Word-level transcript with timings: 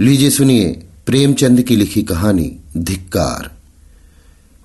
लीजिए 0.00 0.30
सुनिए 0.30 0.86
प्रेमचंद 1.06 1.62
की 1.62 1.76
लिखी 1.76 2.02
कहानी 2.02 2.56
धिक्कार। 2.76 3.50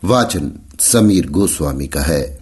वाचन 0.03 0.51
समीर 0.79 1.29
गोस्वामी 1.29 1.87
का 1.87 2.01
है। 2.01 2.39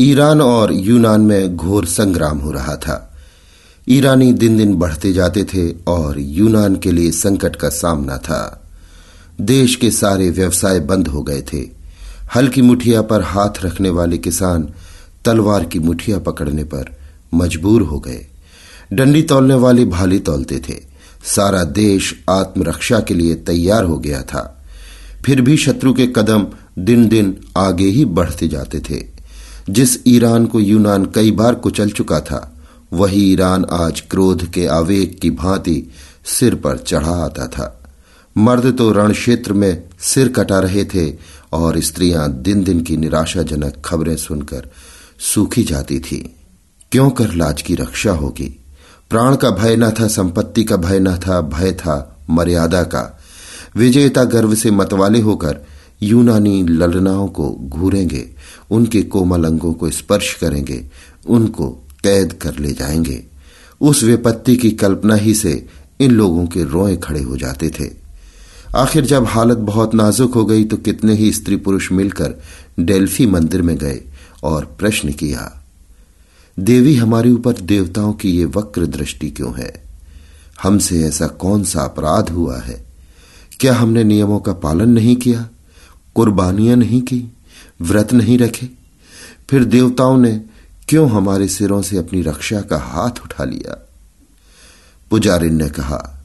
ईरान 0.00 0.40
और 0.40 0.72
यूनान 0.72 1.20
में 1.20 1.56
घोर 1.56 1.86
संग्राम 1.86 2.38
हो 2.38 2.50
रहा 2.50 2.76
था। 2.76 3.14
ईरानी 3.88 4.32
दिन 4.32 4.56
दिन 4.56 4.74
बढ़ते 4.74 5.12
जाते 5.12 5.44
थे 5.44 5.70
और 5.86 6.20
यूनान 6.20 6.76
के 6.76 6.92
लिए 6.92 7.10
संकट 7.10 7.56
का 7.56 7.68
सामना 7.68 8.16
था। 8.16 8.70
देश 9.40 9.76
के 9.76 9.90
सारे 9.90 10.30
व्यवसाय 10.30 10.80
बंद 10.80 11.08
हो 11.08 11.22
गए 11.22 11.42
थे। 11.42 11.62
हल्की 12.34 12.62
मुठिया 12.62 13.02
पर 13.02 13.22
हाथ 13.22 13.64
रखने 13.64 13.90
वाले 13.90 14.18
किसान 14.18 14.68
तलवार 15.24 15.64
की 15.64 15.78
मुठिया 15.78 16.18
पकड़ने 16.18 16.64
पर 16.64 16.96
मजबूर 17.34 17.82
हो 17.82 18.00
गए। 18.00 18.26
डंडी 18.92 19.22
तोलने 19.22 19.54
वाले 19.54 19.84
भाली 19.84 20.18
तोलते 20.18 20.58
थे। 20.58 20.93
सारा 21.24 21.64
देश 21.64 22.24
आत्मरक्षा 22.30 23.00
के 23.00 23.14
लिए 23.14 23.34
तैयार 23.34 23.84
हो 23.84 23.98
गया 23.98 24.22
था। 24.22 24.64
फिर 25.24 25.40
भी 25.40 25.56
शत्रु 25.56 25.94
के 25.94 26.06
कदम 26.06 26.46
दिन 26.78 27.08
दिन 27.08 27.36
आगे 27.56 27.84
ही 27.84 28.04
बढ़ते 28.04 28.48
जाते 28.48 28.80
थे। 28.80 29.06
जिस 29.70 29.98
ईरान 30.06 30.46
को 30.46 30.60
यूनान 30.60 31.06
कई 31.06 31.30
बार 31.30 31.54
कुचल 31.54 31.90
चुका 31.90 32.20
था, 32.20 32.54
वही 32.92 33.32
ईरान 33.32 33.64
आज 33.64 34.00
क्रोध 34.00 34.50
के 34.50 34.66
आवेग 34.66 35.18
की 35.18 35.30
भांति 35.30 35.90
सिर 36.26 36.54
पर 36.54 36.78
चढ़ा 36.78 37.10
आता 37.10 37.46
था। 37.46 37.80
मर्द 38.36 38.78
तो 38.78 38.92
रण 38.92 39.12
क्षेत्र 39.12 39.52
में 39.52 39.82
सिर 40.00 40.28
कटा 40.28 40.58
रहे 40.58 40.84
थे 40.84 41.14
और 41.52 41.80
स्त्रियाँ 41.80 42.32
दिन 42.32 42.64
दिन 42.64 42.80
की 42.80 42.96
निराशाजनक 42.96 43.82
खबरें 43.84 44.16
सुनकर 44.16 44.70
सूखी 45.18 45.64
जाती 45.64 46.00
थी। 46.00 46.36
क्यों 46.92 47.10
कर 47.10 47.32
लाज 47.32 47.62
की 47.62 47.74
रक्षा 47.74 48.10
होगी? 48.10 48.63
प्राण 49.10 49.36
का 49.36 49.50
भय 49.50 49.76
न 49.76 49.90
था, 49.90 50.08
संपत्ति 50.08 50.64
का 50.64 50.76
भय 50.76 51.00
न 51.00 51.16
था, 51.16 51.40
भय 51.40 51.72
था, 51.72 52.16
मर्यादा 52.30 52.82
का। 52.82 53.20
विजेता 53.76 54.24
गर्व 54.24 54.54
से 54.54 54.70
मतवाले 54.70 55.20
होकर 55.20 55.58
यूनानी 56.02 56.62
ललनाओं 56.62 57.28
को 57.28 57.56
घूरेंगे, 57.60 58.30
उनके 58.70 59.02
कोमल 59.02 59.44
अंगों 59.44 59.72
को 59.72 59.90
स्पर्श 59.90 60.34
करेंगे, 60.34 60.90
उनको 61.28 61.68
कैद 62.02 62.32
कर 62.32 62.58
ले 62.58 62.72
जाएँगे। 62.72 63.24
उस 63.80 64.02
विपत्ति 64.02 64.56
की 64.56 64.70
कल्पना 64.70 65.14
ही 65.14 65.34
से 65.34 65.66
इन 66.00 66.10
लोगों 66.10 66.46
के 66.46 66.64
रोए 66.64 66.96
खड़े 66.96 67.22
हो 67.22 67.36
जाते 67.36 67.68
थे। 67.68 67.90
आखिर 68.76 69.04
जब 69.04 69.24
हालत 69.24 69.58
बहुत 69.58 69.94
नाजुक 69.94 70.34
हो 70.34 70.44
गई 70.44 70.64
तो 70.64 70.76
कितने 70.76 71.14
ही 71.14 71.32
स्त्री 71.32 71.56
पुरुष 71.56 71.92
मिलकर 71.92 72.34
डेल्फी 72.80 73.26
मंदिर 73.26 73.62
में 73.62 73.78
गए 73.78 74.00
और 74.42 74.76
प्रश्न 74.78 75.12
किया 75.12 75.63
देवी 76.58 76.96
हमारे 76.96 77.30
ऊपर 77.30 77.52
देवताओं 77.52 78.12
की 78.12 78.30
ये 78.30 78.44
वक्र 78.44 78.86
दृष्टि 78.86 79.30
क्यों 79.30 79.58
है? 79.58 79.84
हमसे 80.62 81.04
ऐसा 81.04 81.26
कौन 81.26 81.64
सा 81.64 81.80
अपराध 81.80 82.30
हुआ 82.30 82.60
है? 82.60 82.86
क्या 83.60 83.74
हमने 83.74 84.04
नियमों 84.04 84.40
का 84.40 84.52
पालन 84.52 84.90
नहीं 84.90 85.16
किया? 85.16 85.48
कुर्बानियाँ 86.14 86.76
नहीं 86.76 87.02
की? 87.02 87.24
व्रत 87.80 88.12
नहीं 88.12 88.38
रखे? 88.38 88.68
फिर 89.50 89.64
देवताओं 89.64 90.18
ने 90.18 90.40
क्यों 90.88 91.10
हमारे 91.10 91.48
सिरों 91.48 91.82
से 91.82 91.96
अपनी 91.96 92.22
रक्षा 92.22 92.60
का 92.60 92.78
हाथ 92.78 93.24
उठा 93.24 93.44
लिया? 93.44 93.88
पुजारिन 95.10 95.54
ने 95.62 95.68
कहा, 95.68 96.24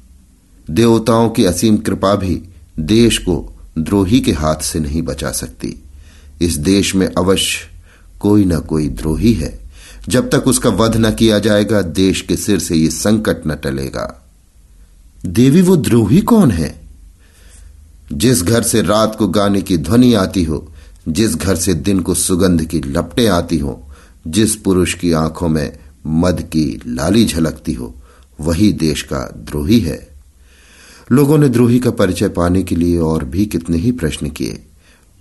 देवताओं 0.69 1.29
की 1.29 1.45
असीम 1.45 1.77
कृपा 1.77 2.15
भी 2.15 2.43
देश 2.79 3.17
को 3.17 3.59
द्रोही 3.77 4.19
के 4.19 4.31
हाथ 4.31 4.55
से 4.55 4.79
नहीं 4.79 5.01
बचा 5.01 5.31
सकती। 5.31 5.83
इस 6.41 6.57
देश 6.57 6.95
में 6.95 7.07
अवश्य 7.07 7.69
कोई 8.19 8.45
न 8.45 8.59
कोई 8.59 8.89
द्रोही 8.89 9.33
है। 9.33 9.68
जब 10.09 10.29
तक 10.29 10.47
उसका 10.47 10.69
वध 10.69 10.97
न 10.97 11.11
किया 11.11 11.39
जाएगा, 11.39 11.81
देश 11.81 12.21
के 12.21 12.35
सिर 12.35 12.59
से 12.59 12.75
यह 12.75 12.89
संकट 12.89 13.47
न 13.47 13.55
टलेगा। 13.55 14.31
देवी 15.25 15.61
वो 15.61 15.77
द्रोही 15.77 16.21
कौन 16.21 16.51
है? 16.51 16.81
जिस 18.13 18.43
घर 18.43 18.63
से 18.63 18.81
रात 18.81 19.15
को 19.19 19.27
गाने 19.27 19.61
की 19.61 19.77
ध्वनि 19.77 20.13
आती 20.13 20.43
हो, 20.43 20.71
जिस 21.07 21.35
घर 21.35 21.55
से 21.55 21.73
दिन 21.73 21.99
को 21.99 22.13
सुगंध 22.13 22.65
की 22.65 22.79
लपटे 22.79 23.27
आती 23.27 23.57
हो, 23.57 23.83
जिस 24.27 24.55
पुरुष 24.55 24.93
की 24.93 25.11
आँखों 25.11 25.49
में 25.49 25.79
मद 26.07 26.41
की 26.41 26.81
लाली 26.87 27.25
झलकती 27.25 27.73
हो, 27.73 27.95
वही 28.41 28.73
देश 28.73 29.01
का 29.01 29.33
द्रोही 29.37 29.79
है। 29.79 30.09
लोगों 31.11 31.37
ने 31.37 31.49
द्रोही 31.49 31.79
का 31.79 31.91
परिचय 31.91 32.29
पाने 32.29 32.63
के 32.63 32.75
लिए 32.75 32.97
और 32.97 33.25
भी 33.25 33.45
कितने 33.45 33.77
ही 33.77 33.91
प्रश्न 33.91 34.29
किए, 34.29 34.63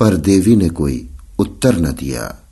पर 0.00 0.16
देवी 0.16 0.56
ने 0.56 0.68
कोई 0.68 1.08
उत्तर 1.38 1.78
न 1.78 1.84
दिया। 1.84 2.44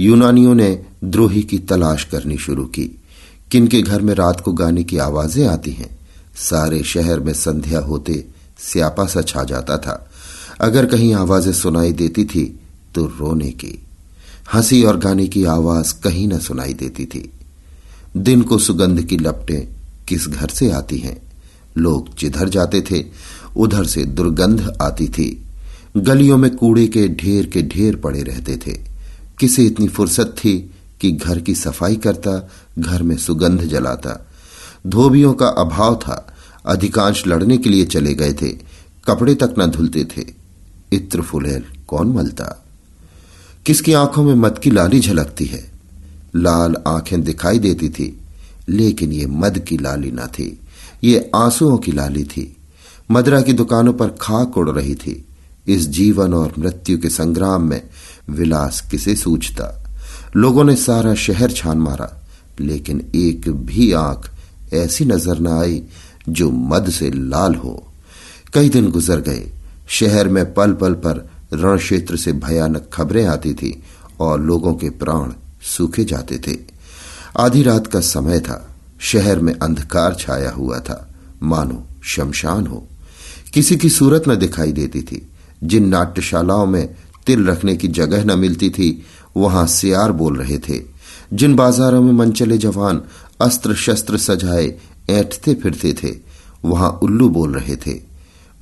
यूनानियों 0.00 0.54
ने 0.54 0.84
द्रोही 1.04 1.42
की 1.42 1.58
तलाश 1.58 2.04
करनी 2.04 2.36
शुरू 2.38 2.64
की। 2.64 3.02
किनके 3.50 3.82
घर 3.82 4.00
में 4.00 4.14
रात 4.14 4.40
को 4.40 4.52
गाने 4.52 4.84
की 4.84 4.98
आवाज़ें 4.98 5.46
आती 5.46 5.70
हैं, 5.70 5.98
सारे 6.36 6.82
शहर 6.82 7.20
में 7.20 7.32
संध्या 7.32 7.80
होते 7.80 8.24
स्यापा 8.58 9.06
सा 9.06 9.22
छा 9.22 9.44
जाता 9.44 9.76
था। 9.76 10.10
अगर 10.60 10.86
कहीं 10.86 11.14
आवाज़ें 11.14 11.52
सुनाई 11.52 11.92
देती 11.92 12.24
थी 12.24 12.60
तो 12.94 13.06
रोने 13.06 13.50
की। 13.50 13.78
हँसी 14.54 14.82
और 14.82 14.96
गाने 14.96 15.26
की 15.26 15.44
आवाज़ 15.44 15.94
कहीं 16.04 16.28
न 16.28 16.38
सुनाई 16.38 16.74
देती 16.74 17.06
थी। 17.06 17.32
दिन 18.16 18.42
को 18.42 18.58
सुगंध 18.58 19.02
की 19.02 19.16
लपटें 19.16 19.66
किस 20.08 20.28
घर 20.28 20.48
से 20.48 20.70
आती 20.70 20.98
हैं? 20.98 21.22
लोग 21.78 22.08
जिधर 22.18 22.48
जाते 22.48 22.80
थे, 22.80 23.04
उधर 23.56 23.84
से 23.84 24.04
दुर्गंध 24.04 24.76
आती 24.82 25.08
थी। 25.08 25.42
गलियों 25.96 26.36
में 26.36 26.54
कूड़े 26.56 26.86
के 26.86 27.08
ढेर 27.08 27.46
के 27.46 27.62
ढेर 27.62 27.96
पड़े 27.96 28.22
रहते 28.22 28.56
थे। 28.56 28.97
किसे 29.40 29.64
इतनी 29.64 29.88
फुर्सत 29.88 30.34
थी 30.38 30.70
कि 31.00 31.12
घर 31.12 31.40
की 31.40 31.54
सफ़ाई 31.54 31.96
करता, 31.96 32.50
घर 32.78 33.02
में 33.02 33.16
सुगंध 33.16 33.62
जलाता। 33.62 34.26
धोबियों 34.86 35.32
का 35.32 35.46
अभाव 35.46 35.96
था। 35.96 36.36
अधिकांश 36.66 37.26
लड़ने 37.26 37.58
के 37.58 37.70
लिए 37.70 37.84
चले 37.84 38.14
गए 38.14 38.32
थे। 38.32 38.48
कपड़े 39.06 39.34
तक 39.34 39.54
न 39.58 39.66
धुलते 39.66 40.04
थे। 40.04 40.24
इत्र 40.92 41.22
फुलेल 41.22 41.64
कौन 41.86 42.08
मलता? 42.08 42.64
किसकी 43.66 43.92
आँखों 43.92 44.24
में 44.24 44.34
मद 44.34 44.58
की 44.58 44.70
लाली 44.70 45.00
झलकती 45.00 45.44
है? 45.44 45.70
लाल 46.36 46.74
आँखें 46.86 47.22
दिखाई 47.22 47.58
देती 47.58 47.88
थी, 47.88 48.18
लेकिन 48.68 49.12
ये 49.12 49.26
मद 49.26 49.58
की 49.58 49.78
लाली 49.78 50.10
न 50.10 50.26
थी। 50.26 50.60
ये 51.04 51.30
आंसुओं 51.34 51.78
की 51.78 51.92
लाली 51.92 52.24
थी। 52.24 52.56
मदरा 53.10 53.40
की 53.40 53.52
दुकानों 53.52 53.92
पर 53.92 54.08
खाक 54.08 54.58
उड़ 54.58 54.70
रही 54.70 54.94
थी। 54.94 55.24
इस 55.68 55.88
जीवन 55.88 56.34
और 56.34 56.52
मृत्यु 56.58 56.98
के 56.98 57.08
संग्राम 57.08 57.62
में 57.62 57.82
विलास 58.30 58.80
किसे 58.90 59.16
सूझता? 59.16 59.84
लोगों 60.36 60.64
ने 60.64 60.76
सारा 60.76 61.14
शहर 61.14 61.50
छान 61.50 61.78
मारा, 61.78 62.26
लेकिन 62.60 63.12
एक 63.14 63.48
भी 63.48 63.92
आँख 63.92 64.30
ऐसी 64.72 65.04
नज़र 65.04 65.38
न 65.38 65.46
आई 65.46 65.82
जो 66.28 66.50
मद 66.50 66.90
से 66.90 67.10
लाल 67.10 67.54
हो। 67.54 67.92
कई 68.54 68.68
दिन 68.68 68.90
गुजर 68.90 69.20
गए, 69.20 69.52
शहर 69.88 70.28
में 70.28 70.54
पल 70.54 70.72
पल 70.72 70.92
पर 70.92 71.30
रण 71.52 71.78
क्षेत्र 71.78 72.16
से 72.16 72.32
भयानक 72.32 72.90
खबरें 72.92 73.26
आती 73.26 73.54
थी 73.54 73.82
और 74.20 74.40
लोगों 74.40 74.74
के 74.74 74.90
प्राण 74.90 75.32
सूखे 75.62 76.04
जाते 76.04 76.38
थे। 76.38 76.56
आधी 77.38 77.62
रात 77.62 77.86
का 77.86 78.00
समय 78.00 78.40
था, 78.40 78.74
शहर 79.00 79.38
में 79.38 79.54
अंधकार 79.54 80.14
छाया 80.14 80.50
हुआ 80.50 80.78
था। 80.78 81.14
मानो 81.42 81.86
शमशान 82.02 82.66
हो। 82.66 82.88
किसी 83.54 83.76
की 83.76 83.88
सूरत 83.88 84.22
न 84.28 84.36
दिखाई 84.36 84.72
देती 84.72 85.02
थी, 85.02 85.28
जिन 85.64 85.88
नाट्यशालाओं 85.88 86.66
में 86.66 86.94
तिल 87.28 87.46
रखने 87.46 87.76
की 87.76 87.88
जगह 87.88 88.24
न 88.24 88.38
मिलती 88.38 88.70
थी, 88.70 89.02
वहाँ 89.36 89.66
सियार 89.66 90.12
बोल 90.12 90.36
रहे 90.36 90.58
थे। 90.58 90.82
जिन 91.32 91.56
बाजारों 91.56 92.02
में 92.02 92.12
मनचले 92.12 92.58
जवान 92.58 93.02
अस्त्र 93.40 93.74
शस्त्र 93.74 94.16
सजाए, 94.16 94.74
ऐठते 95.10 95.54
फिरते 95.54 95.92
थे, 95.92 96.16
वहाँ 96.64 96.98
उल्लू 97.02 97.28
बोल 97.28 97.54
रहे 97.54 97.76
थे। 97.76 98.00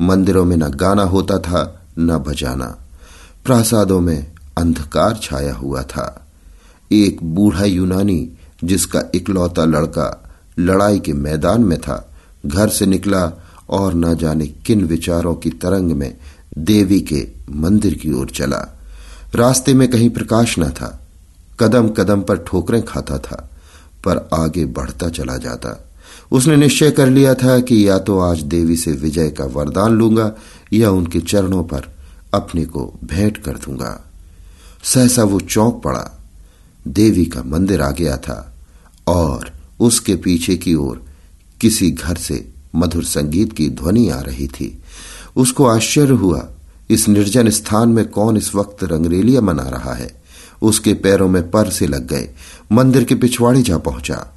मंदिरों 0.01 0.45
में 0.45 0.57
न 0.57 0.69
गाना 0.69 1.03
होता 1.03 1.39
था, 1.39 1.87
न 1.99 2.19
बजाना। 2.19 2.77
प्रासादों 3.45 4.01
में 4.01 4.33
अंधकार 4.59 5.21
छाया 5.23 5.55
हुआ 5.55 5.83
था। 5.83 6.27
एक 6.93 7.23
बूढ़ा 7.23 7.65
यूनानी, 7.65 8.31
जिसका 8.65 9.03
इकलौता 9.15 9.65
लड़का 9.65 10.31
लड़ाई 10.59 10.99
के 10.99 11.13
मैदान 11.13 11.65
में 11.65 11.81
था, 11.81 12.15
घर 12.47 12.69
से 12.69 12.87
निकला 12.87 13.33
और 13.71 13.95
न 13.95 14.17
जाने 14.17 14.47
किन 14.47 14.85
विचारों 14.85 15.35
की 15.35 15.51
तरंग 15.51 15.93
में 15.93 16.17
देवी 16.59 17.01
के 17.01 17.29
मंदिर 17.51 17.95
की 17.95 18.13
ओर 18.13 18.31
चला। 18.31 18.79
रास्ते 19.35 19.75
में 19.75 19.89
कहीं 19.89 20.11
प्रकाश 20.11 20.59
न 20.59 20.71
था। 20.71 21.07
कदम 21.61 21.89
कदम 21.89 22.21
पर 22.21 22.37
ठोकरें 22.37 22.85
खाता 22.85 23.19
था, 23.19 23.51
पर 24.05 24.29
आगे 24.35 24.65
बढ़ता 24.65 25.09
चला 25.09 25.37
जाता। 25.37 25.91
उसने 26.33 26.57
निश्चय 26.57 26.91
कर 26.91 27.11
लिया 27.11 27.35
था 27.35 27.61
कि 27.61 27.89
या 27.89 27.99
तो 27.99 28.19
आज 28.19 28.43
देवी 28.43 28.77
से 28.77 28.93
विजय 28.93 29.31
का 29.31 29.45
वरदान 29.45 29.93
लूँगा, 29.93 30.33
या 30.73 30.91
उनके 30.91 31.21
चरणों 31.21 31.65
पर 31.65 31.97
अपने 32.35 32.65
को 32.65 32.99
भेंट 33.05 33.37
कर 33.37 33.53
दूँगा। 33.53 34.05
सहसा 34.85 35.23
वो 35.23 35.41
चौंक 35.41 35.83
पड़ा। 35.85 36.19
देवी 36.89 37.25
का 37.25 37.43
मंदिर 37.43 37.81
आ 37.81 37.91
गया 37.91 38.17
था, 38.17 38.55
और 39.07 39.53
उसके 39.81 40.17
पीछे 40.17 40.57
की 40.57 40.75
ओर 40.75 41.05
किसी 41.61 41.91
घर 41.91 42.17
से 42.17 42.49
मधुर 42.75 43.05
संगीत 43.05 43.53
की 43.53 43.69
ध्वनि 43.69 44.09
आ 44.09 44.21
रही 44.21 44.49
थी। 44.49 44.83
उसको 45.37 45.67
आश्चर्य 45.67 46.15
हुआ, 46.15 46.49
इस 46.91 47.09
निर्जन 47.09 47.51
स्थान 47.51 47.89
में 47.89 48.09
कौन 48.09 48.37
इस 48.37 48.55
वक्त 48.55 48.85
रंगरेलिया 48.85 49.41
मना 49.41 49.63
रहा 49.63 49.95
है? 49.95 50.23
उसके 50.63 50.95
पैरों 50.95 51.29
में 51.29 51.51
पर 51.51 51.71
से 51.71 51.87
लग 51.87 52.09
गए, 52.09 52.31
मंदिर 52.73 53.05
के 53.05 53.15
पिछवाड़े 53.15 53.63
जा 53.63 53.79
पहुँचा। 53.79 54.35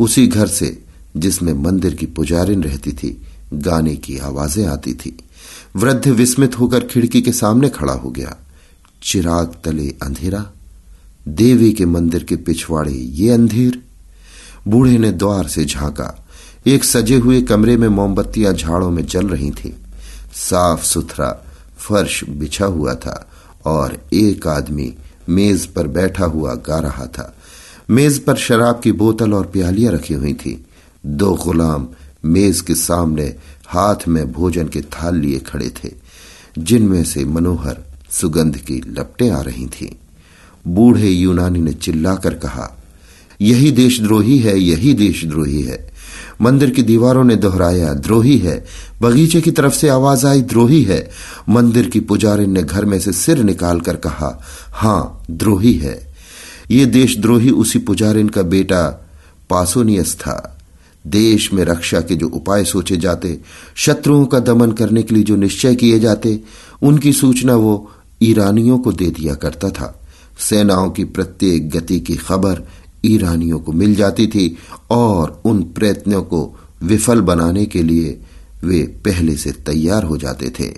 उसी 0.00 0.26
घर 0.26 0.46
से, 0.46 0.84
जिसमें 1.16 1.52
मंदिर 1.52 1.94
की 1.94 2.06
पुजारिन 2.06 2.62
रहती 2.62 2.92
थी, 2.92 3.22
गाने 3.54 3.96
की 3.96 4.18
आवाज़ें 4.18 4.66
आती 4.66 4.94
थी। 4.94 5.18
वृद्ध 5.76 6.08
विस्मित 6.08 6.58
होकर 6.60 6.80
खिड़की 6.80 7.22
के 7.22 7.32
सामने 7.32 7.68
खड़ा 7.68 7.92
हो 7.92 8.10
गया। 8.10 8.36
चिराग 9.02 9.54
तले 9.64 9.94
अंधेरा। 10.02 10.50
देवी 11.28 11.72
के 11.72 11.86
मंदिर 11.86 12.24
के 12.24 12.36
पिछवाड़े 12.36 12.92
ये 12.92 13.30
अंधेर। 13.30 13.82
बूढ़े 14.68 14.98
ने 14.98 15.12
द्वार 15.12 15.46
से 15.46 15.64
झांका। 15.64 16.26
एक 16.66 16.84
सजे 16.84 17.16
हुए 17.16 17.42
कमरे 17.42 17.76
में 17.76 17.88
मोमबत्तियाँ 17.88 18.54
झाड़ों 18.54 18.90
में 18.90 19.06
जल 19.06 19.28
रही 19.28 19.50
थी। 19.50 19.76
साफ़ 20.38 20.84
सुथरा 20.84 21.30
फर्श 21.78 22.22
बिछा 22.24 22.66
हुआ 22.66 22.94
था 22.94 23.28
और 23.66 23.98
एक 24.12 24.46
आदमी 24.46 24.92
मेज 25.28 25.66
पर 25.66 25.86
बैठा 25.86 26.24
हुआ 26.24 26.54
गा 26.54 26.78
रहा 26.78 27.06
था। 27.06 27.34
मेज 27.90 28.18
पर 28.24 28.36
शराब 28.36 28.80
की 28.80 28.92
बोतल 28.92 29.34
और 29.34 29.46
प्यालियाँ 29.46 29.92
रखी 29.92 30.14
हुई 30.14 30.32
थी। 30.34 30.66
दो 31.06 31.34
गुलाम 31.34 31.88
मेज 32.24 32.60
के 32.60 32.74
सामने 32.74 33.34
हाथ 33.66 34.08
में 34.08 34.32
भोजन 34.32 34.68
के 34.68 34.80
थाल 34.82 35.16
लिए 35.16 35.38
खड़े 35.38 35.68
थे, 35.68 35.92
जिनमें 36.58 37.04
से 37.04 37.24
मनोहर 37.24 37.84
सुगंध 38.10 38.56
की 38.56 38.80
लपटें 38.86 39.30
आ 39.30 39.40
रही 39.40 39.66
थीं। 39.66 39.90
बूढ़े 40.66 41.08
यूनानी 41.08 41.60
ने 41.60 41.72
चिल्लाकर 41.72 42.34
कहा, 42.34 42.70
यही 43.40 43.70
देशद्रोही 43.70 44.38
है, 44.38 44.58
यही 44.60 44.94
देशद्रोही 44.94 45.62
है। 45.62 45.97
मंदिर 46.40 46.70
की 46.70 46.82
दीवारों 46.82 47.24
ने 47.24 47.36
दोहराया, 47.36 47.94
द्रोही 47.94 48.38
है। 48.38 48.66
बगीचे 49.02 49.40
की 49.40 49.50
तरफ़ 49.50 49.74
से 49.74 49.88
आवाज़ 49.88 50.26
आई, 50.26 50.42
द्रोही 50.42 50.82
है। 50.82 51.10
मंदिर 51.48 51.90
की 51.90 52.00
पुजारिन 52.00 52.50
ने 52.50 52.62
घर 52.62 52.84
में 52.84 53.00
से 53.00 53.12
सिर 53.12 53.38
निकालकर 53.38 53.96
कहा, 53.96 54.44
हाँ, 54.72 55.24
द्रोही 55.30 55.74
है। 55.74 56.14
ये 56.70 56.86
देशद्रोही 56.86 57.50
उसी 57.50 57.78
पुजारिन 57.78 58.28
का 58.28 58.42
बेटा 58.42 59.08
पासोनियस 59.50 60.14
था। 60.14 60.54
देश 61.06 61.52
में 61.52 61.64
रक्षा 61.64 62.00
के 62.00 62.14
जो 62.14 62.28
उपाय 62.28 62.64
सोचे 62.64 62.96
जाते, 62.96 63.40
शत्रुओं 63.74 64.26
का 64.26 64.38
दमन 64.38 64.72
करने 64.72 65.02
के 65.02 65.14
लिए 65.14 65.24
जो 65.24 65.36
निश्चय 65.36 65.74
किए 65.74 66.00
जाते, 66.00 66.40
उनकी 66.82 67.12
सूचना 67.12 67.56
वो 67.56 67.90
ईरानियों 68.22 68.78
को 68.78 68.92
दे 68.92 69.06
दिया 69.06 69.34
करता 69.34 69.70
था। 69.70 70.00
सेनाओं 70.40 70.90
की 70.90 71.04
प्रत्येक 71.04 71.70
गति 71.70 72.00
की 72.00 72.16
खबर 72.16 72.68
ईरानियों 73.04 73.58
को 73.58 73.72
मिल 73.72 73.94
जाती 73.94 74.26
थी 74.26 74.56
और 74.90 75.42
उन 75.44 75.62
प्रयत्नों 75.62 76.22
को 76.22 76.58
विफल 76.82 77.20
बनाने 77.20 77.66
के 77.66 77.82
लिए 77.82 78.20
वे 78.64 78.82
पहले 78.82 79.36
से 79.36 79.52
तैयार 79.52 80.04
हो 80.04 80.16
जाते 80.16 80.52
थे। 80.60 80.74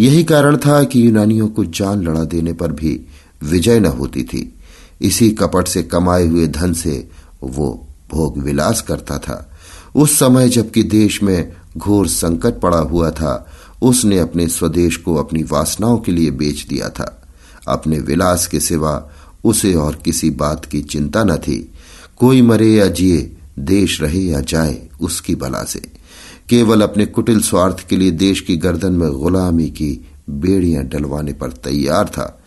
यही 0.00 0.24
कारण 0.24 0.56
था 0.56 0.84
कि 0.84 1.06
यूनानियों 1.06 1.48
को 1.48 1.64
जान 1.64 2.02
लड़ा 2.02 2.24
देने 2.24 2.52
पर 2.52 2.72
भी 2.72 3.06
विजय 3.44 3.80
न 3.80 3.86
होती 3.86 4.22
थी। 4.22 4.54
इसी 5.02 5.30
कपट 5.30 5.68
से 5.68 5.82
कमाए 5.82 6.26
हुए 6.26 6.46
धन 6.46 6.72
से 6.72 7.08
वो 7.42 7.86
भोग 8.10 8.38
विलास 8.38 8.80
करता 8.80 9.18
था। 9.18 9.50
उस 9.94 10.18
समय 10.18 10.48
जबकि 10.48 10.82
देश 10.82 11.22
में 11.22 11.52
घोर 11.76 12.08
संकट 12.08 12.60
पड़ा 12.60 12.78
हुआ 12.78 13.10
था, 13.10 13.46
उसने 13.82 14.18
अपने 14.18 14.48
स्वदेश 14.48 14.96
को 14.96 15.14
अपनी 15.14 15.42
वासनाओं 15.42 15.98
के 15.98 16.12
लिए 16.12 16.30
बेच 16.30 16.66
दिया 16.68 16.88
था। 16.88 17.22
अपने 17.68 17.98
विलास 17.98 18.46
के 18.46 18.60
सिवा 18.60 19.10
उसे 19.44 19.74
और 19.74 19.98
किसी 20.04 20.30
बात 20.30 20.64
की 20.64 20.82
चिंता 20.82 21.24
न 21.24 21.36
थी। 21.36 21.72
कोई 22.16 22.42
मरे 22.42 22.72
या 22.72 22.86
जिए, 22.86 23.36
देश 23.58 24.00
रहे 24.00 24.20
या 24.20 24.40
जाए, 24.40 24.88
उसकी 25.00 25.34
बला 25.34 25.64
से। 25.64 25.82
केवल 26.48 26.82
अपने 26.82 27.06
कुटिल 27.06 27.40
स्वार्थ 27.40 27.88
के 27.88 27.96
लिए 27.96 28.10
देश 28.10 28.40
की 28.40 28.56
गर्दन 28.56 28.92
में 28.92 29.12
गुलामी 29.12 29.70
की 29.70 30.06
बेड़ियाँ 30.30 30.84
डलवाने 30.84 31.32
पर 31.32 31.52
तैयार 31.52 32.04
था। 32.04 32.42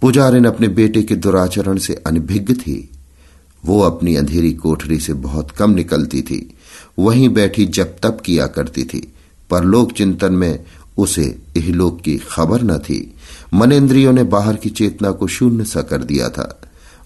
पुजारिन 0.00 0.44
अपने 0.44 0.68
बेटे 0.68 1.02
के 1.02 1.16
दुराचरण 1.16 1.78
से 1.78 1.94
अनभिज्ञ 1.94 2.54
थी। 2.54 2.90
वो 3.64 3.80
अपनी 3.80 4.16
अंधेरी 4.16 4.52
कोठरी 4.52 4.98
से 4.98 5.12
बहुत 5.12 5.50
कम 5.50 5.70
निकलती 5.70 6.22
थी। 6.22 6.54
वहीं 6.98 7.28
बैठी 7.28 7.66
जब 7.66 7.96
तप 8.02 8.18
किया 8.24 8.46
करती 8.46 8.84
थी। 8.84 9.12
परलोक 9.50 9.92
चिंतन 9.92 10.32
में 10.32 10.64
उसे 10.98 11.38
इहलोक 11.56 12.00
की 12.00 12.18
खबर 12.18 12.62
न 12.62 12.78
थी। 12.78 13.14
मनेन्द्रियों 13.54 14.12
ने 14.12 14.24
बाहर 14.24 14.56
की 14.56 14.70
चेतना 14.70 15.10
को 15.10 15.26
शून्य 15.26 15.64
सा 15.64 15.82
कर 15.82 16.04
दिया 16.04 16.28
था। 16.28 16.60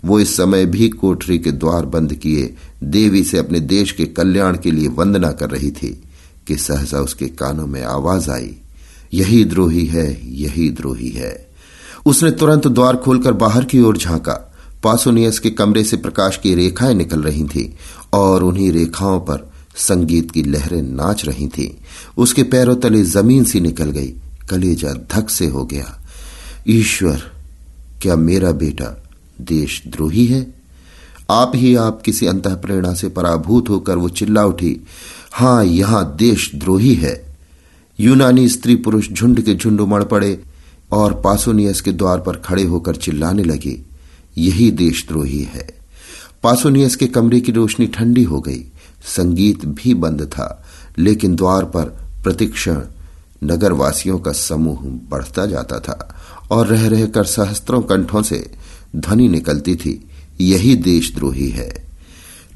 वो 0.05 0.21
इस 0.21 0.37
समय 0.37 0.67
भी 0.67 0.89
कोठरी 0.89 1.39
के 1.39 1.53
द्वार 1.53 1.87
बंद 1.87 2.15
किए, 2.15 2.55
देवी 2.83 3.25
से 3.25 3.39
अपने 3.39 3.61
देश 3.61 3.93
के 3.93 4.05
कल्याण 4.05 4.57
के 4.57 4.71
लिए 4.71 4.89
वंदना 4.89 5.31
कर 5.33 5.51
रही 5.51 5.71
थी 5.71 6.03
कि 6.47 6.57
सहसा 6.57 7.01
उसके 7.01 7.29
कानों 7.29 7.67
में 7.67 7.83
आवाज़ 7.83 8.31
आई, 8.31 8.57
यही 9.15 9.45
द्रोही 9.45 9.87
है, 9.87 10.35
यही 10.35 10.69
द्रोही 10.71 11.09
है। 11.09 11.49
उसने 12.07 12.31
तुरंत 12.31 12.67
द्वार 12.67 12.97
खोलकर 12.97 13.33
बाहर 13.33 13.65
की 13.65 13.81
ओर 13.81 13.97
झांका। 13.97 14.55
पासोनियस 14.83 15.39
के 15.39 15.51
कमरे 15.51 15.85
से 15.85 15.97
प्रकाश 15.97 16.37
की 16.37 16.55
रेखाएँ 16.55 16.95
निकल 16.95 17.23
रही 17.23 17.45
थीं 17.45 17.69
और 18.13 18.43
उन्हीं 18.43 18.73
रेखाओं 18.73 19.21
पर 19.21 19.51
संगीत 19.77 20.31
की 20.31 20.43
लहरें 20.43 20.83
नाच 20.83 21.25
रही 21.25 21.49
थीं। 21.49 21.69
उसके 22.19 22.43
पैरों 22.43 22.77
तले 22.77 23.03
ज़मीन 23.03 23.45
सी 23.45 23.61
निकल 23.61 23.91
गई, 23.91 24.15
कलेजा 24.51 24.93
धक 24.93 25.31
से 25.31 25.47
हो 25.47 25.65
गया। 25.65 26.04
ईश्वर, 26.69 27.23
क्या 28.03 28.17
मेरा 28.17 28.53
बेटा 28.53 29.05
देशद्रोही 29.41 30.27
है? 30.27 30.55
आप 31.31 31.53
ही 31.55 31.75
आप 31.77 32.03
किसी 32.03 32.27
अंत 32.27 32.47
प्रेरणा 32.47 32.95
से 32.95 33.09
पराभूत 33.09 33.69
होकर 33.69 33.97
वो 33.97 34.09
चिल्ला 34.09 34.45
उठी, 34.45 34.81
हाँ, 35.33 35.65
यहाँ 35.65 36.17
देशद्रोही 36.17 36.95
है। 36.95 37.37
यूनानी 38.01 38.49
स्त्री 38.49 38.77
पुरुष 38.77 39.09
झुंड 39.11 39.41
के 39.41 39.55
झुंड 39.55 39.81
उमड़ 39.81 40.05
पड़े 40.05 40.43
और 40.93 41.21
पासोनियस 41.21 41.81
के 41.81 41.93
द्वार 41.93 42.21
पर 42.21 42.37
खड़े 42.37 42.63
होकर 42.63 42.97
चिल्लाने 42.97 43.45
लगे, 43.45 43.81
यही 44.39 44.71
देशद्रोही 44.71 45.43
है। 45.43 45.69
पासोनियस 46.43 46.97
के 46.97 47.07
कमरे 47.07 47.41
की 47.41 47.53
रोशनी 47.53 47.87
ठंडी 47.87 48.23
हो 48.23 48.41
गई, 48.41 48.65
संगीत 49.05 49.65
भी 49.65 49.95
बंद 49.95 50.23
था, 50.23 50.65
लेकिन 50.99 51.37
द्वार 51.37 51.65
पर 51.65 51.85
प्रतिक्षण 52.25 52.81
नगरवासियों 53.45 54.19
का 54.19 54.33
समूह 54.33 54.79
बढ़ता 55.11 55.47
जाता 55.47 55.79
था 55.79 56.11
और 56.51 56.67
रह 56.67 56.89
रहकर 56.89 57.25
सहस्त्रों 57.25 57.83
कंठों 57.83 58.23
से 58.23 58.51
ध्वनि 58.97 59.29
निकलती 59.29 59.77
थी। 59.77 60.11
यही 60.41 60.75
देशद्रोही 60.75 61.49
है। 61.49 61.85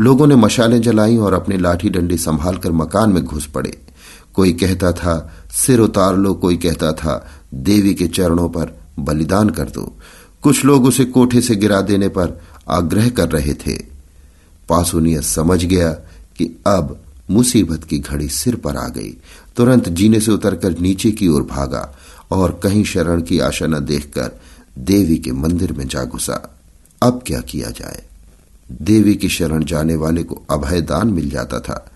लोगों 0.00 0.26
ने 0.26 0.36
मशालें 0.36 0.82
जलाई 0.82 1.16
और 1.16 1.34
अपने 1.34 1.58
लाठी 1.58 1.90
डंडी 1.90 2.16
संभालकर 2.16 2.72
मकान 2.72 3.10
में 3.10 3.24
घुस 3.24 3.46
पड़े। 3.46 3.78
कोई 4.34 4.52
कहता 4.52 4.92
था, 4.92 5.34
सिर 5.50 5.78
उतार 5.78 6.16
लो। 6.16 6.34
कोई 6.34 6.56
कहता 6.56 6.92
था, 6.92 7.30
देवी 7.54 7.94
के 7.94 8.06
चरणों 8.06 8.48
पर 8.48 8.80
बलिदान 8.98 9.50
कर 9.50 9.64
दो। 9.64 9.96
कुछ 10.42 10.64
लोग 10.64 10.84
उसे 10.84 11.04
कोठे 11.04 11.40
से 11.40 11.56
गिरा 11.56 11.80
देने 11.80 12.08
पर 12.08 12.42
आग्रह 12.68 13.08
कर 13.08 13.28
रहे 13.28 13.54
थे। 13.54 13.82
पासुनिया 14.68 15.20
समझ 15.20 15.64
गया 15.64 15.92
कि 16.36 16.58
अब 16.66 17.00
मुसीबत 17.30 17.84
की 17.84 17.98
घड़ी 17.98 18.28
सिर 18.28 18.54
पर 18.54 18.76
आ 18.76 18.88
गई। 18.88 19.16
तुरंत 19.56 19.88
जीने 19.88 20.20
से 20.20 20.32
उतरकर 20.32 20.78
नीचे 20.78 21.10
की 21.10 21.28
ओर 21.28 21.42
भागा। 21.42 21.96
और 22.30 22.60
कहीं 22.62 22.84
शरण 22.84 23.22
की 23.22 23.38
आशा 23.38 23.66
न 23.66 23.84
देखकर 23.84 24.40
देवी 24.78 25.16
के 25.16 25.32
मंदिर 25.32 25.72
में 25.72 25.88
जा 25.88 26.04
घुसा। 26.04 26.60
अब 27.02 27.22
क्या 27.26 27.40
किया 27.40 27.70
जाए? 27.70 28.04
देवी 28.82 29.14
की 29.14 29.28
शरण 29.28 29.64
जाने 29.64 29.96
वाले 29.96 30.22
को 30.22 30.42
अभय 30.50 30.80
दान 30.80 31.08
मिल 31.08 31.30
जाता 31.30 31.60
था। 31.60 31.90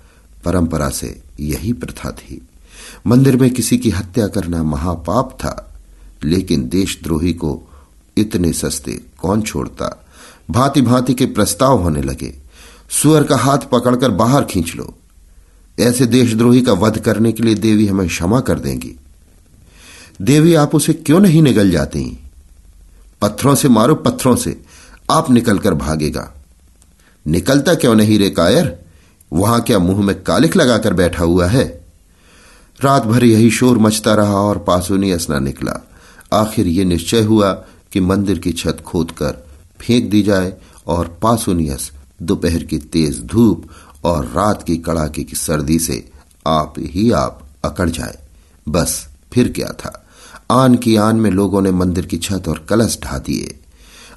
परंपरा 0.44 0.88
से 0.88 1.22
यही 1.40 1.72
प्रथा 1.72 2.10
थी। 2.10 2.48
मंदिर 3.06 3.36
में 3.36 3.50
किसी 3.50 3.78
की 3.78 3.90
हत्या 3.90 4.26
करना 4.26 4.62
महापाप 4.62 5.30
था, 5.40 5.74
लेकिन 6.24 6.68
देशद्रोही 6.68 7.32
को 7.32 7.62
इतने 8.16 8.52
सस्ते 8.52 8.92
कौन 8.92 9.42
छोड़ता? 9.42 10.06
भांति 10.50 10.82
भांति 10.82 11.14
के 11.14 11.26
प्रस्ताव 11.26 11.82
होने 11.82 12.02
लगे। 12.02 12.34
सुअर 12.90 13.24
का 13.24 13.36
हाथ 13.36 13.58
पकड़कर 13.58 14.10
बाहर 14.10 14.44
खींच 14.44 14.76
लो। 14.76 14.94
ऐसे 15.80 16.06
देशद्रोही 16.06 16.62
का 16.62 16.72
वध 16.72 16.98
करने 16.98 17.32
के 17.32 17.42
लिए 17.42 17.54
देवी 17.54 17.86
हमें 17.86 18.08
क्षमा 18.08 18.40
कर 18.40 18.58
देंगी। 18.58 18.96
देवी 20.22 20.54
आप 20.54 20.74
उसे 20.74 20.92
क्यों 20.92 21.20
नहीं 21.20 21.42
निकल 21.42 21.70
जाती? 21.70 22.18
पत्थरों 23.22 23.54
से 23.54 23.68
मारो 23.68 23.94
पत्थरों 23.94 24.36
से, 24.36 24.62
आप 25.10 25.30
निकलकर 25.30 25.74
भागेगा। 25.74 26.34
निकलता 27.26 27.74
क्यों 27.74 27.94
नहीं 27.94 28.18
रे 28.18 28.30
कायर? 28.30 28.78
वहाँ 29.32 29.60
क्या 29.60 29.78
मुँह 29.78 30.04
में 30.04 30.22
कालिक 30.22 30.56
लगाकर 30.56 30.94
बैठा 30.94 31.24
हुआ 31.24 31.46
है? 31.46 31.86
रात 32.80 33.02
भर 33.02 33.24
यही 33.24 33.50
शोर 33.50 33.78
मचता 33.78 34.14
रहा 34.14 34.34
और 34.34 34.58
पासोनी 34.58 35.10
असना 35.10 35.38
निकला। 35.38 35.88
आखिर 36.32 36.66
ये 36.66 36.84
निश्चय 36.84 37.22
हुआ 37.22 37.52
कि 37.92 38.00
मंदिर 38.00 38.38
की 38.38 38.52
छत 38.52 38.82
खोदकर 38.86 39.46
फेंक 39.80 40.10
दी 40.10 40.22
जाए 40.22 40.54
और 40.86 41.18
पासोनियस 41.22 41.92
दोपहर 42.22 42.62
की 42.62 42.78
तेज 42.78 43.24
धूप 43.24 43.66
और 44.04 44.24
रात 44.24 44.62
की 44.62 44.76
कड़ाके 44.76 45.22
की 45.22 45.36
सर्दी 45.36 45.78
से 45.78 46.10
आप 46.46 46.74
ही 46.78 47.10
आप 47.10 47.42
अकड़ 47.64 47.90
जाए। 47.90 48.18
बस 48.68 49.08
फिर 49.32 49.52
क्या 49.52 49.68
था? 49.68 50.01
आन 50.52 50.74
की 50.74 50.96
आन 50.96 51.16
में 51.16 51.30
लोगों 51.30 51.62
ने 51.62 51.70
मंदिर 51.70 52.06
की 52.06 52.16
छत 52.16 52.48
और 52.48 52.58
कलश 52.68 52.98
ढा 53.02 53.18
दिए। 53.18 53.58